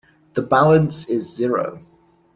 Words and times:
The 0.33 0.41
balance 0.41 1.05
is 1.07 1.31
zero. 1.31 1.85